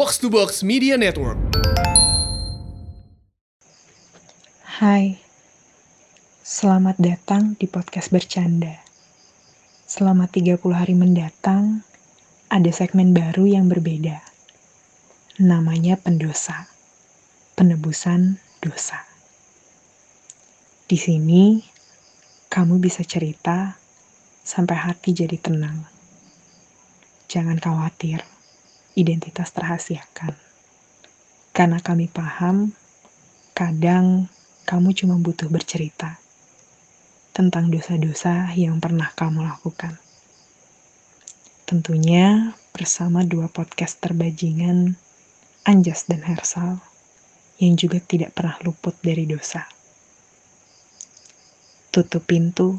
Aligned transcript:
Box 0.00 0.16
to 0.16 0.32
Box 0.32 0.64
Media 0.64 0.96
Network. 0.96 1.36
Hai, 4.80 5.20
selamat 6.40 6.96
datang 6.96 7.52
di 7.60 7.68
podcast 7.68 8.08
bercanda. 8.08 8.80
Selama 9.84 10.24
30 10.24 10.56
hari 10.72 10.96
mendatang, 10.96 11.84
ada 12.48 12.72
segmen 12.72 13.12
baru 13.12 13.44
yang 13.44 13.68
berbeda. 13.68 14.24
Namanya 15.36 16.00
pendosa, 16.00 16.64
penebusan 17.60 18.40
dosa. 18.64 19.04
Di 20.88 20.96
sini, 20.96 21.60
kamu 22.48 22.80
bisa 22.80 23.04
cerita 23.04 23.76
sampai 24.48 24.80
hati 24.80 25.12
jadi 25.12 25.36
tenang. 25.36 25.84
Jangan 27.28 27.60
khawatir, 27.60 28.39
identitas 29.00 29.48
terhasiakan. 29.56 30.36
Karena 31.56 31.80
kami 31.80 32.12
paham, 32.12 32.76
kadang 33.56 34.28
kamu 34.68 34.92
cuma 34.92 35.16
butuh 35.16 35.48
bercerita 35.48 36.20
tentang 37.32 37.72
dosa-dosa 37.72 38.52
yang 38.54 38.78
pernah 38.78 39.08
kamu 39.16 39.48
lakukan. 39.48 39.96
Tentunya 41.64 42.52
bersama 42.76 43.24
dua 43.24 43.48
podcast 43.48 43.96
terbajingan, 44.02 44.94
Anjas 45.64 46.04
dan 46.04 46.20
Hersal, 46.20 46.82
yang 47.62 47.74
juga 47.80 48.02
tidak 48.02 48.36
pernah 48.36 48.58
luput 48.62 48.96
dari 49.00 49.24
dosa. 49.24 49.64
Tutup 51.90 52.22
pintu, 52.26 52.78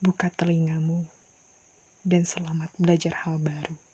buka 0.00 0.28
telingamu, 0.28 1.08
dan 2.04 2.22
selamat 2.28 2.72
belajar 2.76 3.26
hal 3.26 3.40
baru. 3.40 3.85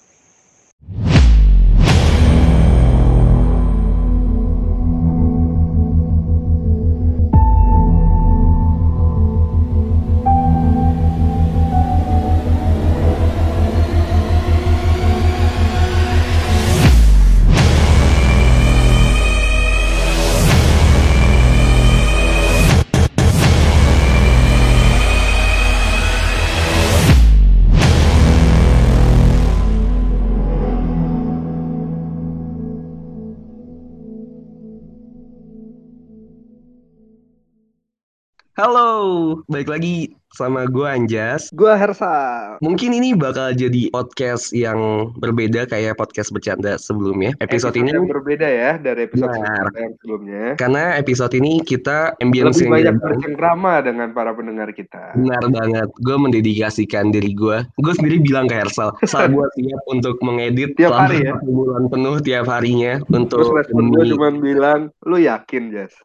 Halo, 38.53 39.41
balik 39.49 39.73
lagi 39.73 40.13
sama 40.37 40.69
gue 40.69 40.85
Anjas. 40.85 41.49
Gua 41.57 41.73
Hersal. 41.73 42.61
Mungkin 42.61 42.93
ini 42.93 43.17
bakal 43.17 43.57
jadi 43.57 43.89
podcast 43.89 44.53
yang 44.53 45.09
berbeda 45.17 45.65
kayak 45.65 45.97
podcast 45.97 46.29
bercanda 46.37 46.77
sebelumnya. 46.77 47.33
Episode, 47.41 47.81
ini 47.81 47.97
yang 47.97 48.05
berbeda 48.05 48.45
ya 48.45 48.77
dari 48.77 49.09
episode 49.09 49.33
Benar. 49.33 49.73
yang 49.73 49.97
sebelumnya. 49.97 50.45
karena 50.61 51.01
episode 51.01 51.33
ini 51.33 51.65
kita 51.65 52.13
ambience 52.21 52.61
Lebih 52.61 52.77
banyak 52.77 52.95
bercengkrama 53.01 53.75
dengan 53.89 54.09
para 54.13 54.37
pendengar 54.37 54.69
kita. 54.77 55.17
Benar 55.17 55.49
banget, 55.49 55.89
gue 56.05 56.17
mendedikasikan 56.21 57.09
diri 57.09 57.33
gue. 57.33 57.65
Gue 57.81 57.95
sendiri 57.97 58.21
bilang 58.21 58.53
ke 58.53 58.57
Hersal, 58.61 58.93
saat 59.09 59.33
gue 59.33 59.49
siap 59.57 59.81
untuk 59.89 60.21
mengedit 60.21 60.77
Tiap 60.81 60.93
selama 60.93 61.09
hari 61.09 61.25
ya? 61.25 61.35
bulan 61.41 61.83
penuh 61.89 62.17
tiap 62.21 62.45
harinya 62.53 63.01
untuk 63.09 63.49
Terus 63.49 63.65
respon 63.65 63.97
gue 63.97 64.05
cuma 64.13 64.29
bilang, 64.37 64.81
lu 65.09 65.17
yakin 65.17 65.73
Jas? 65.73 65.97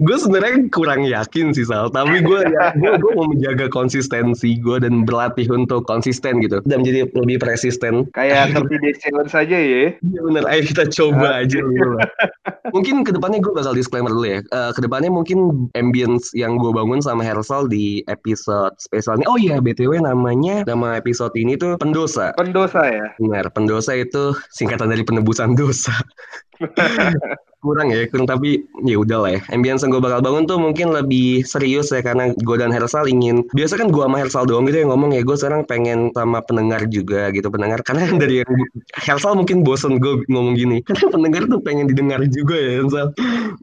Gue 0.00 0.16
sebenarnya 0.18 0.70
kurang 0.70 1.06
yakin 1.06 1.54
sih 1.54 1.66
Sal 1.66 1.90
tapi 1.90 2.22
gue 2.22 2.40
ya 2.50 2.74
gue 2.76 3.12
mau 3.14 3.30
menjaga 3.30 3.70
konsistensi 3.70 4.58
gue 4.58 4.80
dan 4.82 5.06
berlatih 5.06 5.46
untuk 5.50 5.86
konsisten 5.86 6.40
gitu 6.40 6.62
dan 6.64 6.82
menjadi 6.82 7.10
lebih 7.14 7.38
persisten 7.42 8.06
Kayak 8.14 8.54
30 8.54 8.84
days 8.84 8.98
challenge 9.02 9.32
aja 9.34 9.58
ya. 9.58 9.84
Iya 9.98 10.20
bener, 10.22 10.44
ayo 10.46 10.62
kita 10.66 10.84
coba 10.86 11.42
aja 11.42 11.58
dulu 11.58 11.98
lah. 11.98 12.08
Mungkin 12.70 13.02
ke 13.02 13.10
depannya 13.10 13.42
gue 13.42 13.52
bakal 13.54 13.74
disclaimer 13.74 14.12
dulu 14.12 14.26
ya. 14.26 14.40
Eh, 14.42 14.70
ke 14.76 14.80
depannya 14.84 15.10
mungkin 15.10 15.70
ambience 15.74 16.30
yang 16.36 16.60
gue 16.60 16.70
bangun 16.70 17.02
sama 17.02 17.26
Hersal 17.26 17.66
di 17.66 18.06
episode 18.06 18.74
spesial 18.78 19.18
ini. 19.18 19.26
Oh 19.26 19.38
iya, 19.38 19.58
BTW 19.58 19.98
namanya, 19.98 20.62
nama 20.68 20.98
episode 20.98 21.34
ini 21.34 21.58
tuh 21.58 21.74
Pendosa. 21.80 22.30
Pendosa 22.38 22.86
ya. 22.86 23.06
Benar, 23.18 23.50
pendosa 23.50 23.98
itu 23.98 24.36
singkatan 24.54 24.90
dari 24.90 25.02
penebusan 25.02 25.58
dosa. 25.58 25.94
kurang 27.64 27.88
ya, 27.88 28.04
kurang 28.12 28.28
tapi 28.28 28.68
ya 28.84 29.00
udah 29.00 29.18
lah 29.24 29.30
ya. 29.34 29.40
Ambience 29.48 29.80
yang 29.80 29.96
gue 29.96 30.02
bakal 30.04 30.20
bangun 30.20 30.44
tuh 30.44 30.60
mungkin 30.60 30.92
lebih 30.92 31.48
serius 31.48 31.88
ya 31.88 32.04
karena 32.04 32.36
gue 32.36 32.56
dan 32.60 32.68
Hersal 32.68 33.08
ingin. 33.08 33.48
Biasa 33.56 33.80
kan 33.80 33.88
gue 33.88 34.04
sama 34.04 34.20
Hersal 34.20 34.44
doang 34.44 34.68
gitu 34.68 34.84
yang 34.84 34.92
ngomong 34.92 35.16
ya. 35.16 35.24
Gue 35.24 35.40
sekarang 35.40 35.64
pengen 35.64 36.12
sama 36.12 36.44
pendengar 36.44 36.84
juga 36.92 37.32
gitu 37.32 37.48
pendengar. 37.48 37.80
Karena 37.80 38.04
dari 38.20 38.44
yang 38.44 38.52
Hersal 39.00 39.40
mungkin 39.40 39.64
bosen 39.64 39.96
gue 39.96 40.28
ngomong 40.28 40.54
gini. 40.60 40.78
Karena 40.88 41.08
pendengar 41.08 41.42
tuh 41.48 41.60
pengen 41.64 41.88
didengar 41.88 42.20
juga 42.28 42.54
ya 42.60 42.84
Hersal. 42.84 43.06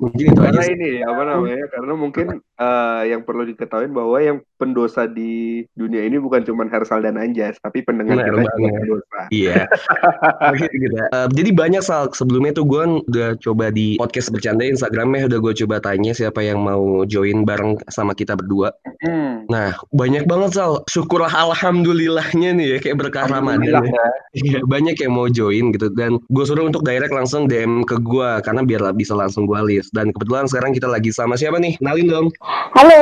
Mungkin 0.02 0.26
itu 0.34 0.42
aja. 0.42 0.50
Karena 0.50 0.64
sih. 0.66 0.74
ini 0.74 0.92
apa 1.06 1.22
namanya? 1.22 1.66
Karena 1.70 1.94
mungkin 1.94 2.26
eh, 2.42 3.02
yang 3.14 3.22
perlu 3.22 3.46
diketahui 3.46 3.94
bahwa 3.94 4.18
yang 4.18 4.42
pendosa 4.62 5.10
di 5.10 5.66
dunia 5.74 6.06
ini 6.06 6.22
bukan 6.22 6.46
cuma 6.46 6.70
Hersal 6.70 7.02
dan 7.02 7.18
Anjas, 7.18 7.58
tapi 7.66 7.82
pendengar 7.82 8.22
Benar 8.22 8.30
kita 8.30 8.38
juga 8.46 8.70
pendosa. 8.78 9.20
Iya. 9.34 9.62
Gitu. 10.72 10.98
Eh, 10.98 11.28
jadi 11.34 11.50
banyak 11.54 11.82
soal 11.82 12.14
sebelumnya 12.14 12.54
tuh 12.54 12.66
gue 12.70 12.84
udah 13.10 13.30
coba 13.42 13.74
di 13.74 13.98
podcast 13.98 14.30
bercanda 14.30 14.62
Instagramnya 14.62 15.26
udah 15.26 15.40
gue 15.42 15.54
coba 15.66 15.82
tanya 15.82 16.14
siapa 16.14 16.46
yang 16.46 16.62
mau 16.62 17.02
join 17.10 17.42
bareng 17.42 17.82
sama 17.90 18.14
kita 18.14 18.38
berdua. 18.38 18.70
Hmm. 19.02 19.50
Nah 19.50 19.74
banyak 19.90 20.30
banget 20.30 20.54
Sal. 20.54 20.86
Syukurlah 20.86 21.34
alhamdulillahnya 21.34 22.54
nih 22.54 22.68
ya 22.76 22.78
kayak 22.78 22.98
berkah 23.02 23.26
Ramadan. 23.26 23.82
Ya. 23.82 23.90
ya. 23.90 24.08
Iya, 24.32 24.60
banyak 24.64 24.96
yang 24.96 25.12
mau 25.12 25.28
join 25.28 25.76
gitu 25.76 25.92
dan 25.92 26.16
gue 26.32 26.44
suruh 26.48 26.64
untuk 26.64 26.88
direct 26.88 27.12
langsung 27.12 27.52
DM 27.52 27.84
ke 27.84 28.00
gue 28.00 28.30
karena 28.46 28.62
biar 28.64 28.96
bisa 28.96 29.12
langsung 29.12 29.44
gue 29.44 29.60
list 29.68 29.92
dan 29.92 30.12
kebetulan 30.16 30.48
sekarang 30.48 30.72
kita 30.72 30.88
lagi 30.88 31.12
sama 31.12 31.36
siapa 31.36 31.60
nih? 31.60 31.76
Kenalin 31.80 32.08
dong. 32.08 32.28
Halo, 32.76 33.00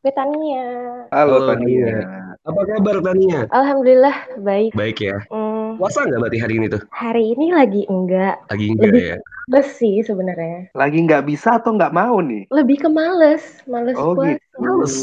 gue 0.00 0.12
Tania. 0.16 0.64
Halo, 1.12 1.44
Halo, 1.44 1.48
Tania. 1.52 1.84
Tania. 1.84 2.08
Apa 2.40 2.60
kabar 2.64 2.96
Tania? 3.04 3.40
Alhamdulillah 3.52 4.16
baik. 4.40 4.72
Baik 4.72 4.96
ya. 5.04 5.16
Hmm, 5.28 5.76
Puasa 5.76 6.08
nggak 6.08 6.20
berarti 6.20 6.38
hari 6.40 6.54
ini 6.56 6.66
tuh? 6.72 6.80
hari 6.90 7.36
ini 7.36 7.52
lagi 7.52 7.84
enggak, 7.84 8.40
Lagi 8.48 8.64
enggak 8.72 8.90
Lebih- 8.90 9.04
ya? 9.06 9.16
males 9.50 9.68
sih 9.76 9.96
sebenarnya. 10.00 10.72
Lagi 10.72 10.98
nggak 11.04 11.26
bisa 11.28 11.60
atau 11.60 11.76
nggak 11.76 11.92
mau 11.92 12.16
nih? 12.24 12.48
Lebih 12.48 12.76
ke 12.80 12.88
males, 12.88 13.44
males 13.68 13.96
Oh 13.98 14.16
puasa. 14.16 14.40
gitu. 14.40 14.56
Males. 14.56 14.94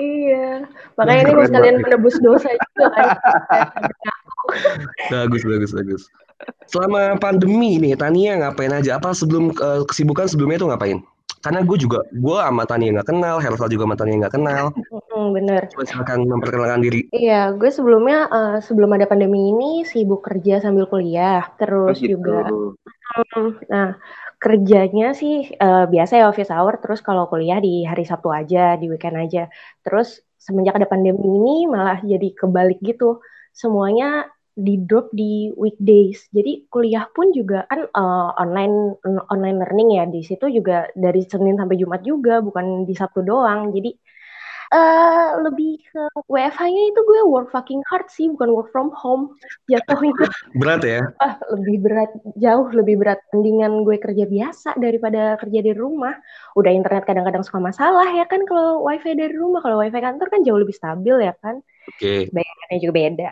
Iya, 0.00 0.64
makanya 0.96 1.20
ini 1.20 1.32
mau 1.36 1.44
sekalian 1.44 1.76
menebus 1.84 2.16
dosa 2.24 2.48
juga 2.48 2.86
kan. 2.96 3.08
Bagus, 5.12 5.42
bagus, 5.42 5.70
bagus. 5.74 6.02
Selama 6.70 7.18
pandemi 7.18 7.76
nih, 7.76 7.98
Tania 7.98 8.38
ngapain 8.38 8.70
aja? 8.70 8.96
Apa 8.96 9.12
sebelum 9.12 9.50
eh, 9.52 9.82
kesibukan 9.84 10.24
sebelumnya 10.24 10.62
tuh 10.62 10.68
ngapain? 10.72 10.98
Karena 11.46 11.62
gue 11.62 11.78
juga, 11.78 12.02
gue 12.10 12.36
sama 12.42 12.66
Tania 12.66 12.90
nggak 12.98 13.06
kenal, 13.06 13.36
Hersal 13.38 13.70
juga 13.70 13.86
sama 13.86 13.94
Tania 13.94 14.16
nggak 14.18 14.34
kenal. 14.34 14.64
Hmm, 15.14 15.30
bener. 15.30 15.62
Silakan 15.70 16.26
memperkenalkan 16.26 16.82
diri. 16.82 17.00
Iya, 17.14 17.54
gue 17.54 17.70
sebelumnya 17.70 18.26
eh, 18.34 18.54
sebelum 18.66 18.90
ada 18.98 19.06
pandemi 19.06 19.54
ini 19.54 19.86
sibuk 19.86 20.26
kerja 20.26 20.58
sambil 20.58 20.90
kuliah, 20.90 21.46
Oh, 21.46 21.54
terus 21.62 22.02
gitu. 22.02 22.18
juga 22.18 22.50
Hmm, 23.16 23.56
Nah, 23.72 23.96
kerjanya 24.42 25.16
sih 25.16 25.34
eh, 25.56 25.84
biasa 25.92 26.12
ya 26.20 26.24
office 26.28 26.50
hour, 26.52 26.74
terus 26.82 27.00
kalau 27.06 27.24
kuliah 27.30 27.58
di 27.62 27.86
hari 27.88 28.02
Sabtu 28.04 28.28
aja, 28.28 28.76
di 28.80 28.90
weekend 28.92 29.16
aja. 29.16 29.48
Terus 29.86 30.20
semenjak 30.36 30.74
ada 30.82 30.88
pandemi 30.90 31.22
ini 31.24 31.64
malah 31.70 31.98
jadi 32.04 32.28
kebalik 32.36 32.78
gitu. 32.84 33.22
Semuanya 33.54 34.28
di 34.56 34.80
drop 34.88 35.12
di 35.12 35.52
weekdays. 35.52 36.32
Jadi 36.32 36.64
kuliah 36.72 37.04
pun 37.12 37.28
juga 37.36 37.68
kan 37.68 37.84
eh, 37.84 38.28
online 38.40 38.96
online 39.28 39.58
learning 39.60 39.88
ya. 40.00 40.04
Di 40.08 40.24
situ 40.24 40.48
juga 40.48 40.88
dari 40.96 41.22
Senin 41.28 41.60
sampai 41.60 41.76
Jumat 41.76 42.00
juga, 42.02 42.40
bukan 42.40 42.88
di 42.88 42.94
Sabtu 42.96 43.20
doang. 43.20 43.70
Jadi 43.76 43.92
eh 44.66 45.28
lebih 45.46 45.78
ke 45.78 46.02
WFH-nya 46.26 46.82
itu 46.90 47.00
gue 47.06 47.20
work 47.30 47.54
fucking 47.54 47.78
hard 47.86 48.10
sih, 48.10 48.26
bukan 48.34 48.50
work 48.50 48.68
from 48.74 48.90
home. 48.98 49.30
Jatuhnya 49.70 50.26
Berat 50.58 50.82
ya? 50.82 51.06
ah, 51.22 51.38
lebih 51.54 51.86
berat, 51.86 52.10
jauh 52.34 52.66
lebih 52.74 52.98
berat 52.98 53.22
mendingan 53.30 53.86
gue 53.86 53.96
kerja 54.02 54.26
biasa 54.26 54.74
daripada 54.80 55.38
kerja 55.38 55.60
di 55.62 55.72
rumah. 55.76 56.18
Udah 56.58 56.72
internet 56.74 57.06
kadang-kadang 57.06 57.46
suka 57.46 57.62
masalah 57.62 58.08
ya 58.10 58.26
kan 58.26 58.42
kalau 58.48 58.82
wifi 58.82 59.14
dari 59.14 59.34
rumah, 59.36 59.62
kalau 59.62 59.78
wifi 59.78 60.00
kantor 60.02 60.26
kan 60.32 60.40
jauh 60.42 60.58
lebih 60.58 60.74
stabil 60.74 61.14
ya 61.22 61.34
kan. 61.38 61.62
Oke. 61.86 62.26
Bayarannya 62.34 62.78
juga 62.82 62.94
beda. 62.98 63.30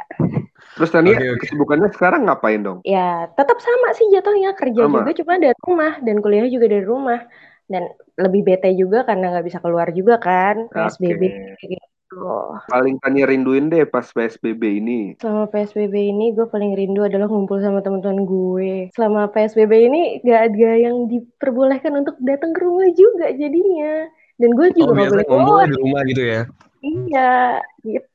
Terus 0.74 0.90
Tania 0.90 1.14
Oke, 1.14 1.26
oke. 1.30 1.40
kesibukannya 1.46 1.88
sekarang 1.94 2.26
ngapain 2.26 2.60
dong? 2.64 2.78
Ya 2.82 3.30
tetap 3.36 3.60
sama 3.62 3.88
sih 3.94 4.08
jatuhnya 4.10 4.56
kerja 4.58 4.88
Sama. 4.88 5.04
juga 5.04 5.10
cuma 5.22 5.34
dari 5.38 5.58
rumah 5.62 5.92
dan 6.02 6.16
kuliah 6.18 6.48
juga 6.50 6.66
dari 6.66 6.84
rumah. 6.84 7.20
Dan 7.64 7.88
lebih 8.20 8.44
bete 8.44 8.68
juga 8.76 9.08
karena 9.08 9.32
nggak 9.32 9.46
bisa 9.48 9.58
keluar 9.64 9.88
juga 9.94 10.20
kan 10.20 10.68
PSBB 10.68 11.22
Oke. 11.24 11.56
kayak 11.56 11.70
gitu. 11.80 12.28
Paling 12.68 13.00
Tania 13.00 13.24
rinduin 13.24 13.72
deh 13.72 13.88
pas 13.88 14.04
PSBB 14.04 14.62
ini. 14.84 15.00
Selama 15.16 15.48
PSBB 15.48 15.94
ini 16.12 16.36
gue 16.36 16.44
paling 16.44 16.76
rindu 16.76 17.02
adalah 17.08 17.26
ngumpul 17.26 17.58
sama 17.64 17.80
teman-teman 17.80 18.28
gue. 18.28 18.92
Selama 18.92 19.32
PSBB 19.32 19.72
ini 19.88 20.02
gak 20.22 20.52
ada 20.52 20.70
yang 20.76 21.08
diperbolehkan 21.08 21.96
untuk 22.04 22.20
datang 22.20 22.52
ke 22.52 22.60
rumah 22.62 22.86
juga 22.92 23.32
jadinya. 23.32 24.06
Dan 24.36 24.50
gue 24.52 24.68
juga 24.76 24.92
Oh 24.92 24.94
gak 24.94 25.10
boleh 25.10 25.26
keluar. 25.26 25.64
di 25.66 25.76
rumah 25.80 26.02
gitu 26.04 26.22
ya. 26.22 26.40
Iya, 26.84 27.32
gitu. 27.80 28.06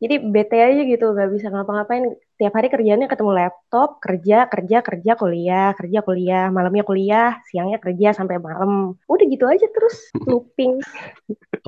Jadi 0.00 0.14
bete 0.30 0.58
aja 0.58 0.82
gitu, 0.86 1.12
gak 1.12 1.30
bisa 1.34 1.50
ngapa-ngapain. 1.50 2.14
Tiap 2.40 2.56
hari 2.56 2.72
kerjaannya 2.72 3.08
ketemu 3.10 3.32
laptop, 3.36 4.00
kerja, 4.00 4.48
kerja, 4.48 4.80
kerja, 4.80 5.12
kuliah, 5.18 5.76
kerja, 5.76 5.98
kuliah, 6.00 6.46
malamnya 6.48 6.86
kuliah, 6.86 7.36
siangnya 7.50 7.76
kerja 7.76 8.16
sampai 8.16 8.40
malam. 8.40 8.96
Udah 9.04 9.26
gitu 9.28 9.44
aja 9.44 9.66
terus 9.68 10.08
looping. 10.30 10.80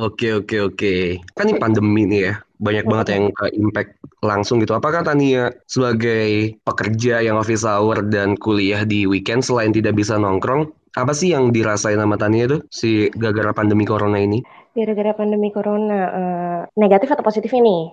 Oke 0.00 0.32
oke 0.32 0.56
oke. 0.72 0.94
Kan 1.36 1.52
ini 1.52 1.60
pandemi 1.60 2.08
nih 2.08 2.20
ya. 2.32 2.34
Banyak 2.62 2.86
banget 2.88 3.06
yang 3.18 3.24
ke 3.34 3.46
impact 3.58 3.90
langsung 4.22 4.62
gitu. 4.62 4.72
Apakah 4.72 5.02
Tania 5.02 5.50
sebagai 5.66 6.56
pekerja 6.62 7.20
yang 7.20 7.36
office 7.36 7.66
hour 7.66 8.00
dan 8.06 8.38
kuliah 8.38 8.86
di 8.86 9.04
weekend 9.04 9.42
selain 9.42 9.74
tidak 9.74 9.98
bisa 9.98 10.16
nongkrong, 10.16 10.70
apa 10.94 11.12
sih 11.12 11.34
yang 11.34 11.50
dirasain 11.50 11.98
sama 11.98 12.16
Tania 12.16 12.46
tuh 12.48 12.60
si 12.70 13.10
gara-gara 13.18 13.52
pandemi 13.52 13.82
corona 13.84 14.16
ini? 14.16 14.40
Gara-gara 14.72 15.12
pandemi 15.12 15.52
corona, 15.52 16.00
eh, 16.08 16.60
negatif 16.80 17.12
atau 17.12 17.24
positif 17.24 17.52
ini? 17.52 17.92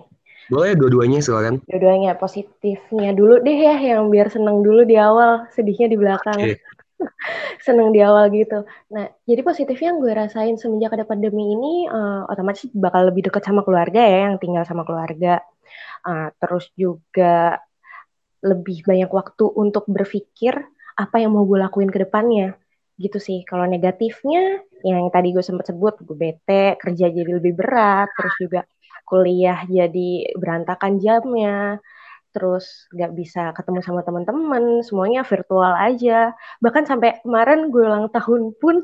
Boleh 0.50 0.74
dua-duanya 0.74 1.22
silakan. 1.22 1.62
Dua-duanya 1.68 2.18
positifnya 2.18 3.14
dulu 3.14 3.38
deh 3.44 3.58
ya, 3.60 3.76
yang 3.78 4.10
biar 4.10 4.32
seneng 4.32 4.66
dulu 4.66 4.82
di 4.82 4.98
awal, 4.98 5.46
sedihnya 5.54 5.86
di 5.86 5.96
belakang. 6.00 6.40
Oke. 6.40 6.58
seneng 7.66 7.96
di 7.96 8.00
awal 8.04 8.28
gitu. 8.28 8.64
Nah, 8.92 9.08
jadi 9.24 9.40
positifnya 9.40 9.94
yang 9.94 9.98
gue 10.04 10.12
rasain 10.12 10.56
semenjak 10.60 10.92
ada 10.96 11.08
pandemi 11.08 11.54
ini, 11.54 11.88
eh, 11.88 12.22
otomatis 12.28 12.68
bakal 12.72 13.08
lebih 13.08 13.30
dekat 13.30 13.46
sama 13.46 13.64
keluarga 13.64 14.00
ya, 14.00 14.28
yang 14.28 14.36
tinggal 14.42 14.64
sama 14.68 14.84
keluarga. 14.84 15.40
Ah, 16.04 16.32
terus 16.40 16.72
juga 16.74 17.60
lebih 18.40 18.84
banyak 18.88 19.10
waktu 19.12 19.44
untuk 19.52 19.84
berpikir 19.84 20.56
apa 20.96 21.16
yang 21.20 21.36
mau 21.36 21.44
gue 21.44 21.60
lakuin 21.60 21.92
ke 21.92 22.04
depannya. 22.08 22.56
Gitu 23.02 23.18
sih. 23.26 23.38
Kalau 23.48 23.64
negatifnya, 23.64 24.60
yang 24.84 25.08
tadi 25.14 25.32
gue 25.34 25.44
sempat 25.44 25.66
sebut, 25.72 25.94
gue 26.06 26.16
bete, 26.24 26.76
kerja 26.82 27.06
jadi 27.08 27.30
lebih 27.38 27.52
berat, 27.56 28.08
terus 28.16 28.34
juga 28.42 28.60
kuliah 29.08 29.58
jadi 29.66 30.36
berantakan 30.38 30.92
jamnya, 31.02 31.80
terus 32.34 32.86
nggak 32.94 33.12
bisa 33.20 33.40
ketemu 33.56 33.80
sama 33.82 34.00
teman-teman, 34.06 34.84
semuanya 34.86 35.20
virtual 35.26 35.72
aja. 35.74 36.36
Bahkan 36.62 36.84
sampai 36.90 37.08
kemarin 37.24 37.72
gue 37.72 37.82
ulang 37.88 38.06
tahun 38.14 38.54
pun 38.60 38.76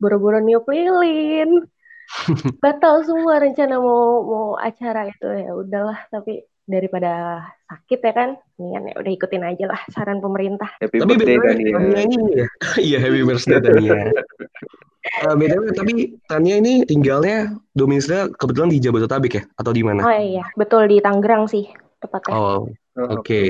boro-boro 0.00 0.38
niup 0.40 0.64
lilin. 0.70 1.66
Batal 2.62 3.02
semua 3.02 3.42
rencana 3.42 3.74
mau 3.82 4.22
mau 4.22 4.48
acara 4.56 5.10
itu 5.10 5.26
ya 5.26 5.50
udahlah 5.58 5.98
tapi 6.06 6.46
daripada 6.66 7.42
sakit 7.70 8.00
ya 8.02 8.12
kan, 8.12 8.30
mendingan 8.58 8.90
ya 8.90 8.94
udah 8.98 9.12
ikutin 9.14 9.42
aja 9.46 9.64
lah 9.70 9.80
saran 9.90 10.18
pemerintah. 10.18 10.70
Happy 10.82 10.98
Tapi 10.98 11.14
birthday 11.14 11.38
Tania. 11.38 11.72
Tania 11.78 12.00
ini 12.02 12.18
ya. 12.42 12.46
Iya 12.78 12.98
happy 13.00 13.20
birthday 13.22 13.58
Tania. 13.62 13.94
Eh, 15.06 15.34
BTW 15.38 15.70
tapi 15.72 15.92
Tania 16.26 16.58
ini 16.58 16.82
tinggalnya 16.82 17.54
domisilinya 17.78 18.34
kebetulan 18.34 18.74
di 18.74 18.78
Jabodetabek 18.82 19.32
ya 19.38 19.42
atau 19.54 19.70
di 19.70 19.82
mana? 19.86 20.02
Oh 20.02 20.10
iya, 20.10 20.44
betul 20.58 20.90
di 20.90 20.98
Tangerang 20.98 21.46
sih 21.46 21.70
tepatnya. 22.02 22.34
Oh, 22.34 22.66
oke. 22.98 23.40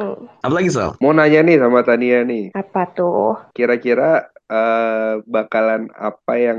Mm, 0.00 0.16
Apalagi 0.40 0.72
Sal? 0.72 0.96
Mau 1.04 1.12
nanya 1.12 1.44
nih 1.44 1.60
sama 1.60 1.84
Tania 1.84 2.24
nih. 2.24 2.56
Apa 2.56 2.88
tuh? 2.96 3.36
Kira-kira 3.52 4.31
eh, 4.58 5.14
bakalan 5.34 5.82
apa 6.08 6.32
yang 6.46 6.58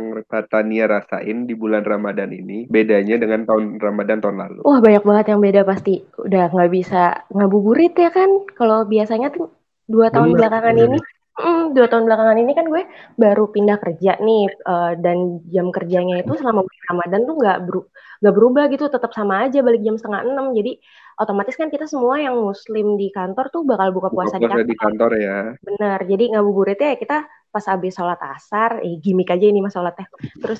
Tania 0.51 0.85
rasain 0.93 1.37
di 1.49 1.53
bulan 1.61 1.83
Ramadan 1.91 2.29
ini 2.41 2.57
bedanya 2.75 3.15
dengan 3.23 3.41
tahun 3.49 3.65
Ramadan 3.85 4.17
tahun 4.23 4.37
lalu? 4.43 4.63
Wah 4.67 4.79
banyak 4.85 5.03
banget 5.09 5.25
yang 5.31 5.41
beda 5.45 5.61
pasti. 5.71 5.91
Udah 6.25 6.41
nggak 6.53 6.71
bisa 6.77 6.97
ngabuburit 7.35 7.91
ya 8.03 8.09
kan? 8.17 8.29
Kalau 8.57 8.77
biasanya 8.93 9.27
tuh 9.35 9.45
dua 9.93 10.07
tahun 10.13 10.29
Bener, 10.31 10.39
belakangan 10.39 10.75
bener. 10.75 10.87
ini, 10.87 10.97
mm, 11.39 11.63
dua 11.75 11.87
tahun 11.91 12.03
belakangan 12.07 12.37
ini 12.43 12.51
kan 12.57 12.65
gue 12.73 12.81
baru 13.23 13.43
pindah 13.55 13.77
kerja 13.83 14.11
nih, 14.27 14.41
eh, 14.71 14.91
dan 15.03 15.17
jam 15.53 15.67
kerjanya 15.75 16.15
itu 16.23 16.31
selama 16.39 16.61
bulan 16.67 16.83
Ramadan 16.91 17.21
tuh 17.27 17.35
nggak 17.41 17.57
beru- 17.67 17.89
nggak 18.23 18.33
berubah 18.37 18.63
gitu, 18.73 18.85
tetap 18.95 19.11
sama 19.17 19.33
aja 19.43 19.59
balik 19.67 19.81
jam 19.85 19.95
setengah 19.99 20.21
enam. 20.31 20.45
Jadi 20.57 20.71
otomatis 21.21 21.55
kan 21.59 21.67
kita 21.73 21.85
semua 21.93 22.15
yang 22.25 22.35
muslim 22.49 22.85
di 23.01 23.07
kantor 23.17 23.45
tuh 23.53 23.61
bakal 23.71 23.87
buka 23.95 24.09
Buka 24.11 24.15
puasa 24.15 24.35
di 24.39 24.47
puasa 24.47 24.51
kantor. 24.51 24.67
di 24.69 24.75
kantor 24.81 25.11
ya. 25.25 25.37
Bener. 25.67 25.99
Jadi 26.11 26.23
ngabuburitnya 26.31 26.87
ya 26.95 26.97
kita 27.03 27.17
pas 27.53 27.65
habis 27.69 27.94
sholat 27.94 28.17
asar, 28.17 28.81
eh 28.81 28.97
gimmick 28.97 29.29
aja 29.29 29.45
ini 29.45 29.61
mas 29.61 29.77
sholatnya. 29.77 30.09
Terus 30.41 30.59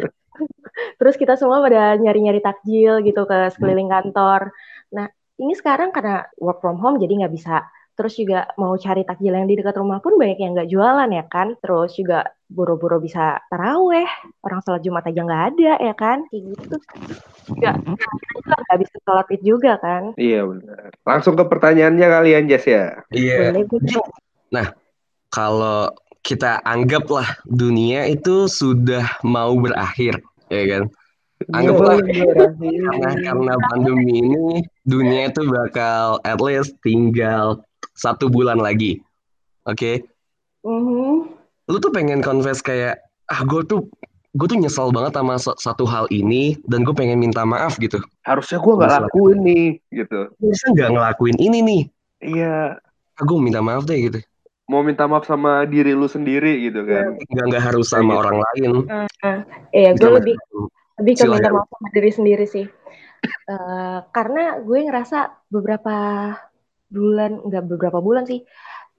terus 1.00 1.14
kita 1.20 1.36
semua 1.36 1.60
pada 1.60 2.00
nyari-nyari 2.00 2.40
takjil 2.40 3.04
gitu 3.04 3.28
ke 3.28 3.52
sekeliling 3.52 3.92
kantor. 3.92 4.48
Nah 4.96 5.12
ini 5.36 5.52
sekarang 5.52 5.92
karena 5.92 6.24
work 6.40 6.64
from 6.64 6.80
home 6.80 6.96
jadi 6.96 7.24
nggak 7.24 7.34
bisa. 7.36 7.68
Terus 8.00 8.16
juga 8.16 8.48
mau 8.56 8.72
cari 8.80 9.04
takjil 9.04 9.36
yang 9.36 9.44
di 9.44 9.60
dekat 9.60 9.76
rumah 9.76 10.00
pun 10.00 10.16
banyak 10.16 10.40
yang 10.40 10.56
nggak 10.56 10.72
jualan 10.72 11.10
ya 11.12 11.24
kan. 11.28 11.52
Terus 11.60 11.92
juga 11.92 12.24
boro-boro 12.48 12.96
bisa 12.96 13.36
taraweh. 13.52 14.08
Orang 14.40 14.64
sholat 14.64 14.80
Jumat 14.80 15.04
aja 15.04 15.20
nggak 15.20 15.44
ada 15.52 15.72
ya 15.84 15.92
kan. 15.92 16.24
Kayak 16.32 16.42
gitu. 16.56 16.76
Juga 17.52 17.76
nggak 17.76 18.78
bisa 18.80 18.96
sholat 19.04 19.26
id 19.28 19.42
juga 19.44 19.76
kan. 19.76 20.16
Iya 20.16 20.48
benar. 20.48 20.96
Langsung 21.04 21.36
ke 21.36 21.44
pertanyaannya 21.44 22.06
kalian 22.08 22.48
Jess 22.48 22.64
ya. 22.64 23.04
Iya. 23.12 23.52
Boleh 23.52 23.64
gue 23.68 23.80
Nah, 24.50 24.66
kalau 25.30 25.90
kita 26.20 26.60
anggaplah 26.62 27.24
dunia 27.48 28.04
itu 28.06 28.44
sudah 28.44 29.06
mau 29.24 29.56
berakhir, 29.56 30.20
ya 30.52 30.62
kan? 30.68 30.82
Anggaplah 31.48 31.96
karena 32.04 33.10
karena 33.24 33.54
pandemi 33.72 34.20
ini 34.20 34.60
dunia 34.84 35.32
itu 35.32 35.48
bakal 35.48 36.20
at 36.20 36.36
least 36.44 36.76
tinggal 36.84 37.64
satu 37.96 38.28
bulan 38.28 38.60
lagi, 38.60 39.00
oke? 39.64 40.04
Mhm. 40.60 41.32
Lu 41.70 41.76
tuh 41.80 41.88
pengen 41.88 42.20
confess 42.20 42.60
kayak 42.60 43.00
ah 43.32 43.40
gue 43.46 43.64
tuh 43.64 43.88
gue 44.36 44.46
tuh 44.46 44.58
nyesel 44.58 44.92
banget 44.92 45.16
sama 45.16 45.34
sa- 45.40 45.58
satu 45.58 45.88
hal 45.88 46.04
ini 46.12 46.60
dan 46.68 46.84
gue 46.84 46.92
pengen 46.92 47.16
minta 47.18 47.42
maaf 47.42 47.80
gitu. 47.80 47.98
Harusnya 48.22 48.60
gue 48.60 48.74
nggak 48.76 48.92
lakuin 49.08 49.38
nih 49.40 49.66
gitu. 49.90 50.20
Bisa 50.38 50.66
nggak 50.76 50.90
ngelakuin 50.92 51.38
ini 51.40 51.58
nih? 51.64 51.82
Iya. 52.20 52.76
Ah, 53.16 53.22
gue 53.24 53.36
minta 53.40 53.64
maaf 53.64 53.88
deh 53.88 53.96
gitu. 53.96 54.20
Mau 54.70 54.86
minta 54.86 55.10
maaf 55.10 55.26
sama 55.26 55.66
diri 55.66 55.90
lu 55.90 56.06
sendiri 56.06 56.70
gitu 56.70 56.86
kan. 56.86 57.18
Nggak 57.18 57.44
nggak 57.50 57.64
harus 57.66 57.90
sama 57.90 58.14
Iya. 58.14 58.20
orang 58.22 58.36
lain. 58.38 58.72
Iya, 59.74 59.90
gue 59.98 60.10
lebih 60.22 60.34
lebih 61.02 61.14
ke 61.18 61.24
minta 61.26 61.50
maaf 61.50 61.66
sama 61.66 61.88
diri 61.90 62.10
sendiri 62.14 62.46
sih. 62.46 62.66
Eh, 63.50 63.98
karena 64.14 64.62
gue 64.62 64.78
ngerasa 64.86 65.50
beberapa 65.50 65.96
bulan, 66.86 67.42
nggak 67.50 67.64
beberapa 67.66 67.98
bulan 67.98 68.24
sih, 68.30 68.46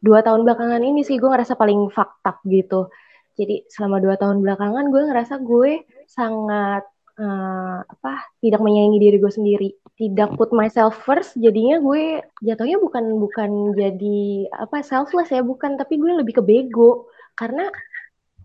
dua 0.04 0.20
tahun 0.20 0.44
belakangan 0.44 0.84
ini 0.84 1.08
sih 1.08 1.16
gue 1.16 1.30
ngerasa 1.32 1.56
paling 1.56 1.88
fucked 1.88 2.28
up 2.28 2.44
gitu. 2.44 2.92
Jadi 3.40 3.64
selama 3.72 4.04
dua 4.04 4.20
tahun 4.20 4.44
belakangan 4.44 4.92
gue 4.92 5.02
ngerasa 5.08 5.40
gue 5.40 5.88
sangat 6.04 6.84
eh, 7.22 7.78
apa 7.86 8.14
tidak 8.42 8.62
menyayangi 8.66 8.98
diri 8.98 9.18
gue 9.22 9.34
sendiri, 9.34 9.70
tidak 9.96 10.34
put 10.36 10.50
myself 10.52 10.98
first. 11.06 11.38
Jadinya 11.38 11.78
gue 11.78 12.26
jatuhnya 12.42 12.82
bukan 12.82 13.06
bukan 13.22 13.52
jadi 13.78 14.50
apa 14.58 14.82
selfless 14.82 15.30
ya, 15.30 15.46
bukan, 15.46 15.78
tapi 15.78 16.02
gue 16.02 16.12
lebih 16.18 16.42
ke 16.42 16.44
bego. 16.44 17.06
Karena 17.38 17.70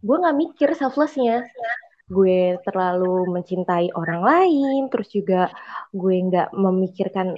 gue 0.05 0.17
nggak 0.21 0.37
mikir 0.37 0.69
selflessnya. 0.77 1.49
Gue 2.07 2.55
terlalu 2.63 3.27
mencintai 3.35 3.91
orang 3.97 4.21
lain, 4.23 4.81
terus 4.93 5.11
juga 5.11 5.51
gue 5.91 6.15
nggak 6.29 6.55
memikirkan 6.55 7.35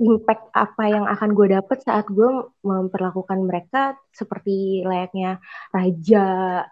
impact 0.00 0.44
apa 0.52 0.84
yang 0.88 1.04
akan 1.08 1.30
gue 1.32 1.46
dapet 1.56 1.78
saat 1.84 2.04
gue 2.08 2.30
memperlakukan 2.64 3.38
mereka 3.44 3.96
seperti 4.12 4.84
layaknya 4.84 5.40
raja, 5.72 6.28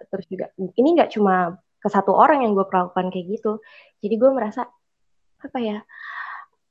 terus 0.09 0.26
juga 0.28 0.47
ini 0.59 0.88
nggak 0.97 1.12
cuma 1.17 1.57
ke 1.78 1.88
satu 1.88 2.14
orang 2.14 2.42
yang 2.42 2.52
gue 2.58 2.66
perlakukan 2.66 3.11
kayak 3.14 3.38
gitu, 3.38 3.62
jadi 4.02 4.14
gue 4.18 4.30
merasa 4.35 4.66
apa 5.38 5.58
ya, 5.62 5.78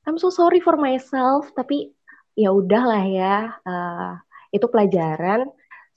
I'm 0.08 0.20
so 0.20 0.32
sorry 0.32 0.60
for 0.60 0.76
myself, 0.76 1.52
tapi 1.56 1.92
ya 2.36 2.52
udahlah 2.52 3.04
ya, 3.08 3.36
eh, 3.64 4.12
itu 4.56 4.68
pelajaran 4.68 5.48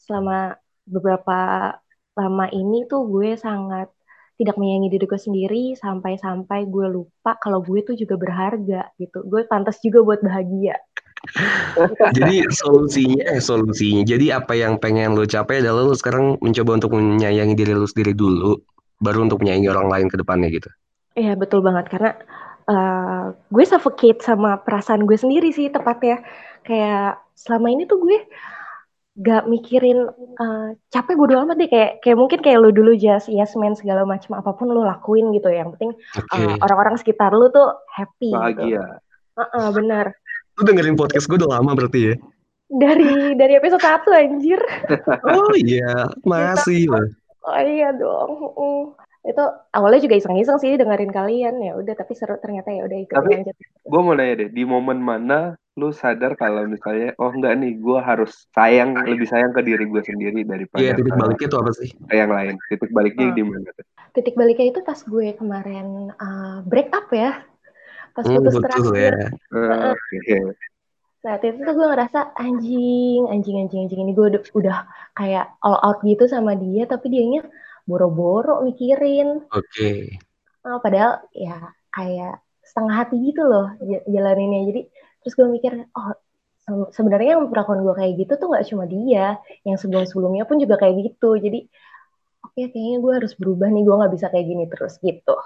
selama 0.01 0.57
beberapa 0.89 1.39
lama 2.19 2.47
ini 2.51 2.89
tuh 2.91 3.07
gue 3.07 3.39
sangat 3.39 3.89
tidak 4.41 4.57
menyayangi 4.57 4.89
diri 4.89 5.05
gue 5.05 5.21
sendiri 5.21 5.65
sampai-sampai 5.77 6.65
gue 6.65 6.87
lupa 6.89 7.37
kalau 7.45 7.61
gue 7.61 7.85
tuh 7.85 7.93
juga 7.93 8.17
berharga 8.17 8.89
gitu. 8.97 9.21
Gue 9.29 9.45
pantas 9.45 9.77
juga 9.85 10.01
buat 10.01 10.25
bahagia. 10.25 10.81
Jadi 12.17 12.49
solusinya, 12.49 13.21
eh, 13.37 13.43
solusinya. 13.45 14.01
Jadi 14.01 14.33
apa 14.33 14.57
yang 14.57 14.81
pengen 14.81 15.13
lu 15.13 15.29
capai 15.29 15.61
adalah 15.61 15.85
lu 15.85 15.93
sekarang 15.93 16.41
mencoba 16.41 16.81
untuk 16.81 16.97
menyayangi 16.97 17.53
diri 17.53 17.77
lu 17.77 17.85
sendiri 17.85 18.17
dulu, 18.17 18.57
baru 19.01 19.27
untuk 19.27 19.41
menyayangi 19.41 19.69
orang 19.73 19.89
lain 19.89 20.07
ke 20.13 20.17
depannya 20.21 20.49
gitu. 20.53 20.71
Iya 21.17 21.35
betul 21.35 21.65
banget 21.65 21.91
karena 21.91 22.13
eh, 22.69 23.25
gue 23.35 23.65
suffocate 23.67 24.23
sama 24.23 24.61
perasaan 24.61 25.09
gue 25.09 25.17
sendiri 25.17 25.51
sih 25.51 25.73
tepatnya. 25.73 26.23
Kayak 26.63 27.25
selama 27.35 27.73
ini 27.73 27.89
tuh 27.89 27.99
gue 28.05 28.19
gak 29.21 29.45
mikirin 29.51 30.09
uh, 30.41 30.69
capek 30.89 31.19
bodo 31.19 31.37
amat 31.45 31.61
deh 31.61 31.69
kayak 31.69 32.01
kayak 32.01 32.17
mungkin 32.17 32.41
kayak 32.41 32.63
lu 32.63 32.73
dulu 32.73 32.97
just 32.97 33.29
yes 33.29 33.53
man 33.59 33.77
segala 33.77 34.07
macam 34.09 34.39
apa 34.39 34.55
pun 34.57 34.73
lu 34.73 34.81
lakuin 34.81 35.29
gitu 35.37 35.53
yang 35.53 35.75
penting 35.77 35.93
okay. 36.17 36.47
uh, 36.47 36.57
orang-orang 36.65 36.97
sekitar 36.97 37.35
lu 37.35 37.53
tuh 37.53 37.69
happy 37.93 38.33
gitu. 38.33 38.39
bahagia 38.39 38.81
gitu. 38.81 38.81
uh 39.37 39.43
-uh, 39.45 39.69
benar 39.77 40.15
lu 40.57 40.63
dengerin 40.63 40.97
podcast 40.97 41.29
gue 41.29 41.37
udah 41.37 41.61
lama 41.61 41.77
berarti 41.77 42.01
ya 42.01 42.15
dari 42.71 43.35
dari 43.35 43.53
episode 43.59 43.83
satu 43.83 44.15
anjir 44.15 44.63
oh 45.37 45.53
iya 45.59 46.09
masih 46.23 46.89
loh 46.89 47.11
oh 47.45 47.61
iya 47.61 47.91
dong 47.97 48.33
uh 48.57 48.85
itu 49.21 49.45
awalnya 49.77 50.01
juga 50.01 50.17
iseng-iseng 50.17 50.57
sih 50.65 50.81
dengerin 50.81 51.13
kalian 51.13 51.61
ya 51.61 51.77
udah 51.77 51.93
tapi 51.93 52.17
seru 52.17 52.41
ternyata 52.41 52.73
ya 52.73 52.89
udah 52.89 52.99
ikut 53.05 53.17
tapi 53.21 53.37
lanjut. 53.37 53.57
gue 53.61 54.01
mau 54.01 54.17
nanya 54.17 54.35
deh 54.41 54.49
di 54.49 54.65
momen 54.65 54.97
mana 54.97 55.61
lu 55.77 55.93
sadar 55.93 56.41
kalau 56.41 56.65
misalnya 56.65 57.13
oh 57.21 57.29
enggak 57.29 57.61
nih 57.61 57.77
gue 57.77 57.99
harus 58.01 58.49
sayang 58.57 58.97
lebih 58.97 59.29
sayang 59.29 59.53
ke 59.53 59.61
diri 59.61 59.85
gue 59.85 60.03
sendiri 60.09 60.41
daripada 60.49 60.81
iya 60.81 60.97
titik 60.97 61.13
baliknya 61.21 61.47
itu 61.53 61.59
apa 61.61 61.71
sih 61.77 61.91
yang 62.09 62.33
lain 62.33 62.55
titik 62.73 62.91
baliknya 62.97 63.27
hmm. 63.29 63.37
di 63.37 63.43
mana 63.45 63.69
titik 64.17 64.35
baliknya 64.41 64.67
itu 64.73 64.81
pas 64.89 65.01
gue 65.05 65.27
kemarin 65.37 65.87
uh, 66.17 66.65
break 66.65 66.89
up 66.97 67.13
ya 67.13 67.45
pas 68.17 68.25
hmm, 68.25 68.41
putus 68.41 68.57
terakhir 68.57 68.95
ya. 68.97 69.17
uh, 69.53 69.93
okay. 69.93 70.41
Saat 71.21 71.45
itu 71.45 71.61
tuh 71.61 71.75
gue 71.77 71.87
ngerasa 71.93 72.33
anjing 72.41 73.29
anjing 73.29 73.61
anjing 73.61 73.81
anjing 73.85 74.01
ini 74.09 74.13
gue 74.17 74.27
udah, 74.33 74.43
udah 74.57 74.79
kayak 75.13 75.53
all 75.61 75.77
out 75.85 76.01
gitu 76.01 76.25
sama 76.25 76.57
dia 76.57 76.89
tapi 76.89 77.13
dianya 77.13 77.45
boro-boro 77.85 78.65
mikirin. 78.65 79.45
Oke. 79.53 79.69
Okay. 79.69 79.99
Oh, 80.65 80.81
padahal 80.81 81.25
ya 81.33 81.57
kayak 81.93 82.41
setengah 82.65 82.95
hati 83.05 83.17
gitu 83.21 83.43
loh 83.45 83.73
jalaninnya. 84.09 84.61
Jadi 84.73 84.81
terus 85.21 85.35
gue 85.37 85.49
mikir, 85.49 85.73
oh 85.93 86.17
sebenarnya 86.95 87.37
yang 87.37 87.51
perlakuan 87.51 87.83
gue 87.85 87.95
kayak 87.97 88.13
gitu 88.21 88.33
tuh 88.41 88.49
nggak 88.53 88.67
cuma 88.71 88.85
dia, 88.89 89.37
yang 89.67 89.77
sebelum-sebelumnya 89.77 90.45
pun 90.49 90.57
juga 90.57 90.81
kayak 90.81 91.05
gitu. 91.05 91.37
Jadi 91.37 91.69
oke 92.41 92.57
okay, 92.57 92.73
kayaknya 92.73 92.99
gue 93.05 93.13
harus 93.21 93.33
berubah 93.37 93.69
nih, 93.69 93.83
gue 93.85 93.95
nggak 94.01 94.13
bisa 94.17 94.27
kayak 94.33 94.47
gini 94.49 94.65
terus 94.73 94.97
gitu. 95.05 95.37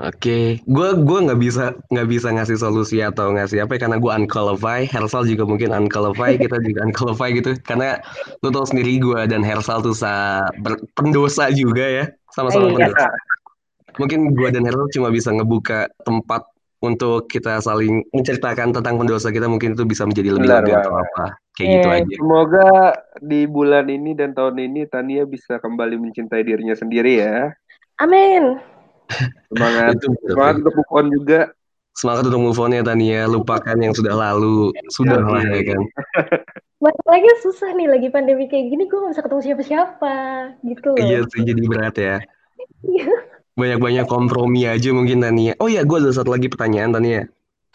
Oke, 0.00 0.16
okay. 0.16 0.44
gue 0.64 0.88
gue 1.04 1.18
nggak 1.28 1.40
bisa 1.40 1.76
nggak 1.92 2.08
bisa 2.08 2.32
ngasih 2.32 2.56
solusi 2.56 3.04
atau 3.04 3.36
ngasih 3.36 3.68
apa 3.68 3.76
ya, 3.76 3.84
karena 3.84 4.00
gue 4.00 4.08
unqualified, 4.08 4.88
Hersal 4.88 5.28
juga 5.28 5.44
mungkin 5.44 5.76
unqualified, 5.76 6.40
kita 6.40 6.56
juga 6.64 6.80
unqualified 6.88 7.32
gitu. 7.36 7.50
Karena 7.68 8.00
lu 8.40 8.48
tau 8.48 8.64
sendiri 8.64 8.96
gue 8.96 9.20
dan 9.28 9.44
Hersal 9.44 9.84
tuh 9.84 9.92
sa 9.92 10.44
pendosa 10.96 11.52
juga 11.52 11.84
ya, 11.84 12.04
sama-sama 12.32 12.72
iya. 12.72 12.88
pendosa. 12.88 13.08
Mungkin 14.00 14.20
gue 14.32 14.48
dan 14.48 14.64
Hersal 14.64 14.88
cuma 14.96 15.08
bisa 15.12 15.28
ngebuka 15.36 15.92
tempat 16.08 16.48
untuk 16.80 17.28
kita 17.28 17.60
saling 17.60 18.00
menceritakan 18.16 18.72
tentang 18.72 18.96
pendosa 18.96 19.28
kita, 19.28 19.52
mungkin 19.52 19.76
itu 19.76 19.84
bisa 19.84 20.08
menjadi 20.08 20.32
lebih 20.32 20.48
lega 20.48 20.80
atau 20.80 20.96
apa. 20.96 21.24
Kayak 21.60 21.68
yeah. 21.68 21.76
gitu 21.76 21.88
iya. 21.88 21.98
aja. 22.00 22.14
Semoga 22.16 22.70
di 23.20 23.40
bulan 23.44 23.86
ini 23.92 24.16
dan 24.16 24.32
tahun 24.32 24.56
ini 24.56 24.88
Tania 24.88 25.28
bisa 25.28 25.60
kembali 25.60 26.00
mencintai 26.00 26.40
dirinya 26.40 26.72
sendiri 26.72 27.20
ya. 27.20 27.52
Amin. 28.00 28.56
Semangat. 29.50 29.98
itu 29.98 30.06
semangat 30.26 30.54
untuk 30.62 30.74
move 30.78 30.92
on 30.94 31.06
juga. 31.10 31.40
Semangat 31.90 32.22
untuk 32.30 32.40
move 32.40 32.60
on 32.62 32.72
ya 32.72 32.82
Tania, 32.86 33.22
lupakan 33.26 33.76
yang 33.76 33.94
sudah 33.94 34.14
lalu. 34.14 34.70
Sudah 34.94 35.20
lah 35.20 35.42
ya 35.42 35.74
kan. 35.74 35.82
Lagi 36.80 37.28
susah 37.44 37.76
nih 37.76 37.92
lagi 37.92 38.08
pandemi 38.08 38.48
kayak 38.48 38.72
gini 38.72 38.88
gue 38.88 38.96
gak 39.04 39.12
bisa 39.12 39.20
ketemu 39.20 39.42
siapa-siapa 39.44 40.16
gitu 40.64 40.96
loh. 40.96 41.04
Iya 41.04 41.20
sih 41.28 41.44
jadi 41.44 41.62
berat 41.68 41.96
ya. 42.00 42.16
Iya. 42.80 43.12
Banyak-banyak 43.52 44.06
kompromi 44.08 44.64
aja 44.64 44.88
mungkin 44.96 45.20
Tania. 45.20 45.52
Oh 45.60 45.68
iya 45.68 45.84
gue 45.84 45.96
ada 46.00 46.08
satu 46.08 46.32
lagi 46.32 46.48
pertanyaan 46.48 46.96
Tania. 46.96 47.28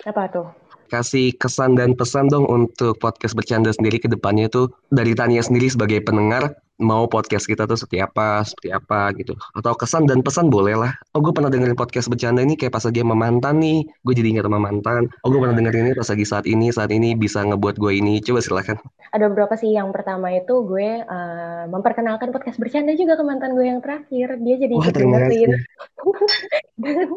Apa 0.09 0.25
tuh? 0.33 0.49
Kasih 0.87 1.33
kesan 1.37 1.77
dan 1.77 1.93
pesan 1.93 2.29
dong 2.29 2.45
untuk 2.47 2.97
podcast 3.01 3.33
bercanda 3.33 3.73
sendiri 3.73 3.97
ke 4.01 4.07
depannya 4.09 4.47
tuh 4.47 4.71
dari 4.93 5.17
Tania 5.17 5.41
sendiri 5.41 5.69
sebagai 5.69 6.01
pendengar 6.05 6.55
mau 6.79 7.07
podcast 7.07 7.47
kita 7.47 7.63
tuh 7.63 7.79
seperti 7.79 8.03
apa, 8.03 8.43
seperti 8.43 8.69
apa 8.75 9.15
gitu. 9.15 9.33
Atau 9.55 9.71
kesan 9.79 10.07
dan 10.07 10.19
pesan 10.19 10.51
boleh 10.51 10.75
lah. 10.75 10.91
Oh 11.15 11.23
gue 11.23 11.31
pernah 11.31 11.47
dengerin 11.47 11.77
podcast 11.77 12.11
bercanda 12.11 12.43
ini 12.43 12.59
kayak 12.59 12.75
pas 12.75 12.83
lagi 12.83 12.99
sama 12.99 13.15
mantan 13.15 13.63
nih, 13.63 13.87
gue 13.87 14.13
jadi 14.13 14.27
ingat 14.35 14.45
sama 14.47 14.59
mantan. 14.59 15.07
Oh 15.23 15.31
gue 15.31 15.39
pernah 15.39 15.55
dengerin 15.55 15.91
ini 15.91 15.95
pas 15.95 16.09
lagi 16.11 16.25
saat 16.27 16.45
ini, 16.47 16.67
saat 16.75 16.91
ini 16.91 17.15
bisa 17.15 17.47
ngebuat 17.47 17.79
gue 17.79 17.91
ini. 17.95 18.19
Coba 18.19 18.39
silakan. 18.43 18.77
Ada 19.15 19.31
beberapa 19.31 19.55
sih. 19.55 19.71
Yang 19.71 19.95
pertama 19.95 20.35
itu 20.35 20.55
gue 20.67 20.89
uh, 21.07 21.63
memperkenalkan 21.71 22.35
podcast 22.35 22.59
bercanda 22.59 22.91
juga 22.95 23.15
ke 23.15 23.23
mantan 23.23 23.55
gue 23.55 23.65
yang 23.65 23.79
terakhir. 23.79 24.35
Dia 24.43 24.55
jadi 24.59 24.75
Wah, 24.75 24.91
dengerin. 24.91 25.51
dan, 26.83 27.07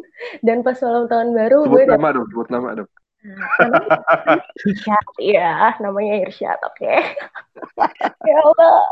dan 0.42 0.58
pas 0.62 0.78
ulang 0.86 1.10
tahun 1.10 1.34
baru 1.34 1.66
sebut 1.66 1.74
gue 1.74 1.84
nama 1.90 2.08
dong, 2.14 2.26
sebut 2.30 2.48
nama 2.50 2.68
dong. 2.82 2.90
Irsyad, 4.68 5.06
ya 5.20 5.74
namanya 5.80 6.14
Irsyad, 6.26 6.58
oke. 6.64 6.76
Okay. 6.78 6.98
ya 8.28 8.36
Allah 8.42 8.82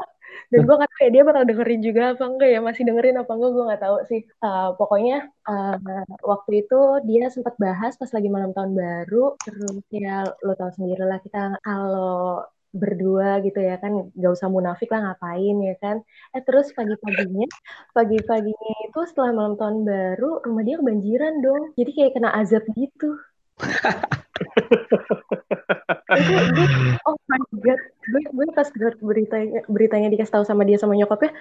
dan 0.53 0.61
gue 0.63 0.75
nggak 0.79 0.91
tahu 0.95 1.03
ya 1.03 1.11
dia 1.11 1.23
bakal 1.27 1.43
dengerin 1.49 1.83
juga 1.83 2.03
apa 2.15 2.25
enggak 2.29 2.51
ya 2.55 2.61
masih 2.63 2.83
dengerin 2.87 3.19
apa 3.19 3.33
enggak 3.35 3.51
gue 3.51 3.65
nggak 3.67 3.83
tahu 3.83 3.97
sih 4.11 4.21
uh, 4.47 4.69
pokoknya 4.79 5.17
uh, 5.49 5.75
waktu 6.23 6.51
itu 6.63 6.81
dia 7.09 7.25
sempat 7.35 7.55
bahas 7.59 7.99
pas 7.99 8.11
lagi 8.15 8.29
malam 8.31 8.55
tahun 8.55 8.73
baru 8.79 9.35
terus 9.43 9.83
ya 9.91 10.23
lo 10.47 10.53
tau 10.55 10.71
sendiri 10.71 11.03
lah 11.03 11.19
kita 11.19 11.59
kalau 11.67 12.47
berdua 12.77 13.41
gitu 13.41 13.57
ya 13.57 13.81
kan 13.81 14.13
gak 14.13 14.33
usah 14.37 14.53
munafik 14.53 14.93
lah 14.93 15.01
ngapain 15.01 15.57
ya 15.65 15.75
kan 15.81 15.97
eh 16.37 16.43
terus 16.45 16.77
pagi-paginya 16.77 17.49
pagi-paginya 17.97 18.73
itu 18.85 19.01
setelah 19.09 19.33
malam 19.33 19.55
tahun 19.57 19.89
baru 19.89 20.45
rumah 20.45 20.63
dia 20.67 20.77
kebanjiran 20.77 21.35
dong 21.41 21.63
jadi 21.79 21.91
kayak 21.97 22.13
kena 22.21 22.31
azab 22.37 22.65
gitu 22.77 23.17
oh 27.09 27.17
my 27.29 27.41
god 27.61 27.81
gue 28.07 28.23
gue 28.33 28.47
pas 28.57 28.69
beritanya 29.03 29.61
beritanya 29.69 30.09
dikasih 30.13 30.33
tahu 30.41 30.45
sama 30.49 30.65
dia 30.65 30.79
sama 30.81 30.97
nyokapnya 30.97 31.33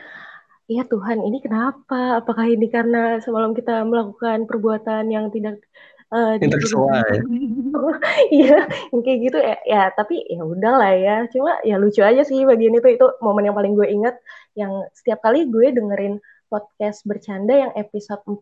Iya 0.66 0.82
Tuhan, 0.90 1.22
ini 1.22 1.46
kenapa? 1.46 2.18
Apakah 2.18 2.50
ini 2.50 2.66
karena 2.74 3.22
semalam 3.22 3.54
kita 3.54 3.86
melakukan 3.86 4.50
perbuatan 4.50 5.14
yang 5.14 5.30
tidak 5.30 5.62
uh, 6.10 6.42
yang 6.42 6.50
tersesuai? 6.50 7.22
Iya, 8.34 8.66
kayak 8.90 9.20
gitu 9.30 9.38
ya. 9.38 9.62
Ya, 9.62 9.94
tapi 9.94 10.26
ya 10.26 10.42
udahlah 10.42 10.98
ya. 10.98 11.30
Cuma 11.30 11.62
ya 11.62 11.78
lucu 11.78 12.02
aja 12.02 12.26
sih 12.26 12.42
bagian 12.50 12.74
itu 12.74 12.98
itu 12.98 13.06
momen 13.22 13.46
yang 13.46 13.54
paling 13.54 13.78
gue 13.78 13.94
inget 13.94 14.18
yang 14.58 14.90
setiap 14.98 15.22
kali 15.22 15.46
gue 15.54 15.70
dengerin 15.70 16.18
podcast 16.50 17.06
bercanda 17.06 17.54
yang 17.54 17.72
episode 17.78 18.26
40 18.26 18.42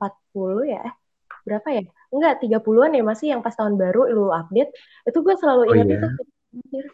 ya 0.70 0.96
berapa 1.44 1.68
ya? 1.70 1.84
Enggak, 2.14 2.34
30-an 2.44 2.92
ya 2.96 3.04
masih 3.04 3.28
yang 3.36 3.42
pas 3.46 3.56
tahun 3.56 3.76
baru 3.76 4.10
lu 4.12 4.32
update. 4.32 4.72
Itu 5.08 5.20
gue 5.22 5.36
selalu 5.38 5.62
oh, 5.64 5.72
ingat 5.76 5.88
iya? 5.88 5.98
itu. 6.00 6.08
Anjir, 6.54 6.86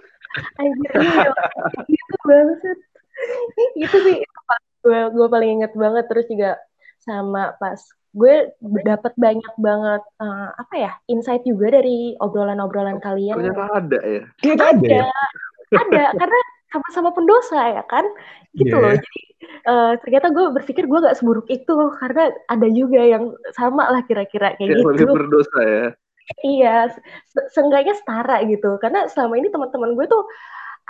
anjir, 0.55 0.91
gitu 1.91 2.15
banget. 2.23 2.77
itu 3.75 3.97
sih 4.07 4.17
gue 4.79 4.99
gue 5.11 5.27
paling 5.27 5.59
inget 5.59 5.75
banget 5.75 6.07
terus 6.07 6.23
juga 6.31 6.55
sama 7.03 7.51
pas 7.59 7.75
gue 8.09 8.55
dapat 8.87 9.13
banyak 9.19 9.53
banget 9.59 10.01
uh, 10.17 10.49
apa 10.57 10.75
ya 10.79 10.91
insight 11.05 11.45
juga 11.45 11.77
dari 11.77 12.17
obrolan-obrolan 12.17 12.97
kalian. 13.03 13.37
Ternyata 13.37 13.63
ada 13.69 13.99
ya. 14.01 14.23
Ternyata 14.41 14.65
ada. 14.73 14.87
Ada, 14.87 14.97
ya? 14.97 15.05
ada 15.77 16.03
karena 16.17 16.39
sama-sama 16.69 17.09
pendosa 17.13 17.59
ya 17.77 17.83
kan, 17.85 18.05
gitu 18.57 18.73
yeah. 18.73 18.81
loh. 18.81 18.93
Jadi 18.97 19.18
uh, 19.67 19.93
ternyata 20.03 20.31
gue 20.31 20.45
berpikir 20.55 20.85
gue 20.85 20.99
gak 20.99 21.17
seburuk 21.19 21.47
itu 21.47 21.75
karena 21.99 22.31
ada 22.47 22.67
juga 22.71 23.01
yang 23.03 23.31
sama 23.55 23.87
lah 23.89 24.01
kira-kira 24.05 24.55
kayak 24.59 24.79
yang 24.79 24.83
gitu. 24.95 25.13
berdosa 25.15 25.61
ya. 25.63 25.87
Iya, 26.45 26.93
se 27.25 27.39
seenggaknya 27.57 27.97
setara 27.97 28.45
gitu. 28.45 28.77
Karena 28.77 29.09
selama 29.09 29.41
ini 29.41 29.49
teman-teman 29.49 29.97
gue 29.97 30.05
tuh 30.05 30.23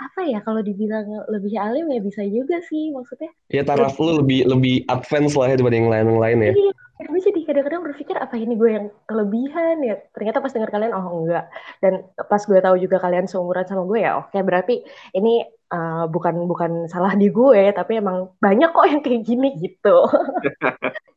apa 0.00 0.20
ya 0.24 0.40
kalau 0.40 0.64
dibilang 0.64 1.04
lebih 1.28 1.60
alim 1.60 1.92
ya 1.92 2.00
bisa 2.00 2.24
juga 2.24 2.58
sih 2.64 2.88
maksudnya. 2.88 3.30
Ya 3.52 3.62
taraf 3.62 4.00
lu 4.00 4.24
lebih 4.24 4.48
lebih 4.48 4.88
advance 4.88 5.36
lah 5.36 5.52
ya 5.52 5.60
dibanding 5.60 5.86
yang 5.86 5.92
lain 5.92 6.06
yang 6.08 6.22
lain 6.22 6.38
ya. 6.40 6.52
Iya, 6.56 6.72
gue 7.04 7.20
jadi 7.20 7.40
kadang-kadang 7.44 7.82
berpikir 7.84 8.16
apa 8.16 8.34
ini 8.40 8.56
gue 8.56 8.70
yang 8.72 8.86
kelebihan 9.04 9.76
ya. 9.84 10.00
Ternyata 10.16 10.40
pas 10.40 10.52
dengar 10.56 10.70
kalian 10.72 10.92
oh 10.96 11.24
enggak. 11.24 11.44
Dan 11.84 12.08
pas 12.16 12.40
gue 12.40 12.58
tahu 12.58 12.76
juga 12.80 12.96
kalian 12.98 13.28
seumuran 13.28 13.68
sama 13.68 13.84
gue 13.84 14.00
ya 14.00 14.24
oke 14.24 14.36
berarti 14.40 14.80
ini 15.12 15.44
uh, 15.70 16.04
bukan 16.10 16.48
bukan 16.48 16.88
salah 16.90 17.14
di 17.14 17.30
gue 17.30 17.70
tapi 17.76 18.02
emang 18.02 18.32
banyak 18.42 18.70
kok 18.72 18.88
yang 18.88 19.00
kayak 19.04 19.22
gini 19.22 19.54
gitu. 19.60 19.96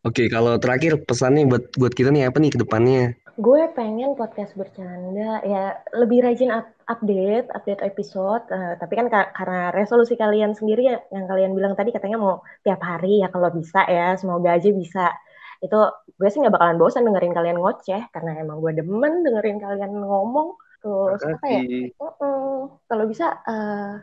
Oke, 0.03 0.27
kalau 0.27 0.59
terakhir 0.59 0.99
pesannya 1.07 1.47
buat 1.47 1.71
buat 1.79 1.95
kita 1.95 2.11
nih 2.11 2.27
apa 2.27 2.35
nih 2.43 2.51
ke 2.51 2.59
depannya? 2.59 3.15
Gue 3.33 3.65
pengen 3.73 4.13
podcast 4.13 4.53
bercanda 4.53 5.41
ya 5.41 5.77
lebih 5.97 6.21
rajin 6.21 6.53
up, 6.53 6.69
update 6.85 7.49
update 7.49 7.81
episode 7.81 8.45
uh, 8.53 8.77
tapi 8.77 8.93
kan 8.93 9.09
ka 9.09 9.33
karena 9.33 9.73
resolusi 9.73 10.13
kalian 10.13 10.53
sendiri 10.53 10.85
ya, 10.85 10.97
yang 11.09 11.25
kalian 11.25 11.57
bilang 11.57 11.73
tadi 11.73 11.89
katanya 11.89 12.21
mau 12.21 12.45
tiap 12.61 12.77
hari 12.85 13.25
ya 13.25 13.33
kalau 13.33 13.49
bisa 13.49 13.89
ya 13.89 14.13
semoga 14.21 14.53
aja 14.53 14.69
bisa 14.69 15.09
itu 15.65 15.79
gue 16.19 16.29
sih 16.29 16.45
nggak 16.45 16.53
bakalan 16.53 16.77
bosan 16.77 17.09
dengerin 17.09 17.33
kalian 17.33 17.57
ngoceh 17.57 18.05
karena 18.13 18.37
emang 18.37 18.61
gue 18.61 18.71
demen 18.77 19.25
dengerin 19.25 19.57
kalian 19.57 19.91
ngomong 19.97 20.53
terus 20.83 21.23
apa 21.23 21.45
ya 21.47 21.61
uh 21.97 22.05
-uh. 22.05 22.53
kalau 22.85 23.07
bisa 23.07 23.39
uh, 23.47 23.97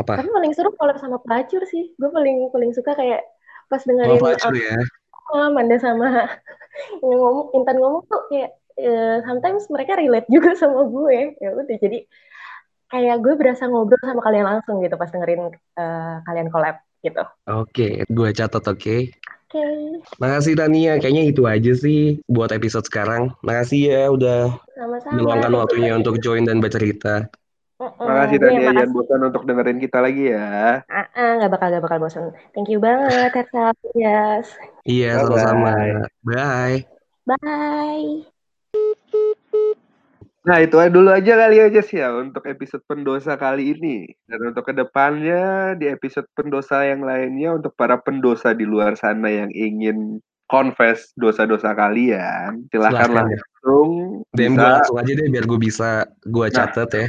apa? 0.00 0.24
Tapi 0.24 0.28
paling 0.32 0.52
seru 0.56 0.72
kalau 0.76 0.94
sama 0.96 1.20
pelacur 1.20 1.60
sih. 1.68 1.92
Gue 2.00 2.08
paling 2.08 2.48
paling 2.48 2.72
suka 2.72 2.96
kayak 2.96 3.20
pas 3.68 3.82
dengerin 3.84 4.16
oh, 4.16 4.20
pelacur 4.20 4.54
ya. 4.56 4.76
Oh, 5.32 5.48
Manda 5.52 5.76
sama 5.80 6.28
yang 7.04 7.18
ngomong 7.20 7.46
Intan 7.56 7.76
ngomong 7.78 8.02
tuh 8.08 8.22
kayak 8.32 8.50
uh, 8.80 9.18
sometimes 9.26 9.68
mereka 9.68 9.98
relate 9.98 10.28
juga 10.28 10.56
sama 10.60 10.86
gue. 10.88 11.36
Ya 11.38 11.50
udah 11.52 11.76
jadi 11.78 11.98
kayak 12.92 13.16
gue 13.24 13.34
berasa 13.40 13.64
ngobrol 13.68 14.00
sama 14.04 14.20
kalian 14.20 14.44
langsung 14.44 14.84
gitu 14.84 15.00
pas 15.00 15.08
dengerin 15.08 15.48
uh, 15.80 16.16
kalian 16.28 16.52
collab 16.52 16.76
gitu. 17.00 17.24
Oke, 17.48 18.04
gue 18.04 18.28
catat 18.36 18.64
oke. 18.68 18.78
Okay? 18.78 19.00
Oke. 19.52 19.60
Okay. 19.60 19.76
Makasih 20.16 20.54
Tania, 20.56 20.96
kayaknya 20.96 21.24
itu 21.28 21.44
aja 21.44 21.72
sih 21.76 22.20
buat 22.24 22.52
episode 22.52 22.88
sekarang. 22.88 23.36
Makasih 23.44 23.80
ya 23.92 24.02
udah 24.08 24.40
Sama-sama. 24.72 25.12
meluangkan 25.12 25.52
waktunya 25.56 25.92
untuk 25.92 26.20
join 26.24 26.48
dan 26.48 26.60
bercerita. 26.60 27.28
Mm-mm. 27.76 28.06
Makasih 28.06 28.38
Tania 28.38 28.62
yang 28.70 28.76
Yan 28.80 28.90
bosan 28.94 29.20
untuk 29.28 29.42
dengerin 29.44 29.76
kita 29.82 29.98
lagi 30.00 30.30
ya. 30.30 30.80
Ah, 30.86 31.08
ah, 31.12 31.30
nggak 31.36 31.50
bakal 31.52 31.66
nggak 31.68 31.84
bakal 31.84 31.98
bosan. 32.00 32.32
Thank 32.56 32.72
you 32.72 32.80
banget, 32.80 33.34
Hersal. 33.34 33.76
Yes. 33.92 34.56
Iya, 34.82 35.22
sama-sama. 35.22 35.70
Bye. 36.26 36.86
Bye. 37.22 38.26
Nah 40.42 40.58
itu 40.58 40.74
aja 40.74 40.90
dulu 40.90 41.06
aja 41.14 41.38
kali 41.38 41.62
aja 41.62 41.80
sih 41.86 42.02
ya 42.02 42.10
untuk 42.18 42.42
episode 42.50 42.82
pendosa 42.90 43.38
kali 43.38 43.78
ini. 43.78 44.10
Dan 44.26 44.50
untuk 44.50 44.66
ke 44.66 44.74
depannya 44.74 45.78
di 45.78 45.86
episode 45.86 46.26
pendosa 46.34 46.82
yang 46.82 47.06
lainnya 47.06 47.54
untuk 47.54 47.70
para 47.78 47.94
pendosa 48.02 48.50
di 48.50 48.66
luar 48.66 48.98
sana 48.98 49.30
yang 49.30 49.54
ingin 49.54 50.18
confess 50.50 51.14
dosa-dosa 51.14 51.78
kalian, 51.78 52.66
silahkan 52.74 53.06
Silahkan 53.06 53.26
ya. 53.30 53.38
langsung 53.38 53.88
DM 54.34 54.52
gue 54.52 54.58
bisa 54.58 54.74
langsung 54.82 54.98
aja 54.98 55.12
deh 55.14 55.28
biar 55.30 55.44
gue 55.46 55.60
bisa 55.62 55.88
gue 56.26 56.46
Nah. 56.50 56.52
catat 56.52 56.90
ya. 56.90 57.06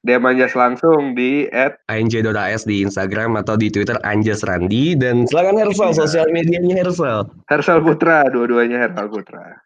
DM 0.00 0.24
Anjas 0.24 0.56
langsung 0.56 1.12
di 1.12 1.44
at 1.52 1.76
ANJ.AS 1.92 2.64
di 2.64 2.80
Instagram 2.80 3.36
atau 3.36 3.60
di 3.60 3.68
Twitter 3.68 4.00
Anjas 4.00 4.40
Randi 4.40 4.96
dan 4.96 5.28
silakan 5.28 5.60
Hersal 5.60 5.92
sosial 5.92 6.24
medianya 6.32 6.80
Hersal. 6.80 7.28
Hersal 7.52 7.84
Putra, 7.84 8.24
dua-duanya 8.32 8.80
Hersal 8.80 9.12
Putra. 9.12 9.60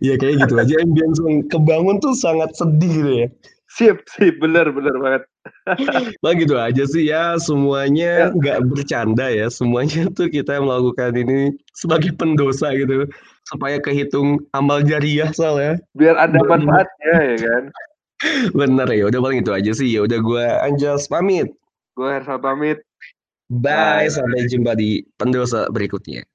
Ya 0.00 0.16
kayak 0.16 0.42
gitu 0.42 0.54
aja 0.58 0.74
ambience 0.82 1.20
yang 1.22 1.44
kebangun 1.52 2.00
tuh 2.00 2.16
sangat 2.16 2.50
sedih 2.56 2.92
gitu 2.96 3.12
ya. 3.12 3.28
Sip, 3.76 3.98
sip, 4.08 4.40
bener, 4.40 4.72
bener 4.72 4.96
banget. 4.96 5.22
Nah 6.24 6.32
gitu 6.34 6.58
aja 6.58 6.82
sih 6.90 7.06
ya 7.06 7.38
semuanya 7.38 8.34
nggak 8.34 8.66
bercanda 8.66 9.30
ya 9.30 9.46
semuanya 9.46 10.10
tuh 10.10 10.26
kita 10.26 10.58
melakukan 10.58 11.14
ini 11.14 11.54
sebagai 11.70 12.18
pendosa 12.18 12.74
gitu 12.74 13.06
supaya 13.46 13.78
kehitung 13.78 14.42
amal 14.56 14.82
jariah 14.82 15.30
Sal 15.30 15.60
ya. 15.60 15.78
Biar 15.94 16.18
ada 16.18 16.40
manfaatnya 16.42 17.14
ya 17.14 17.36
kan. 17.38 17.62
Bener 18.58 18.88
ya 18.90 19.06
udah 19.06 19.20
paling 19.22 19.44
itu 19.44 19.52
aja 19.52 19.72
sih 19.76 19.88
ya 19.92 20.02
udah 20.02 20.18
gue 20.18 20.44
Anjas 20.66 21.06
pamit. 21.06 21.52
Gue 21.94 22.08
Hersal 22.10 22.42
pamit. 22.42 22.82
Bye 23.46 24.10
Bye. 24.10 24.10
sampai 24.10 24.50
jumpa 24.50 24.74
di 24.74 25.06
pendosa 25.14 25.70
berikutnya. 25.70 26.26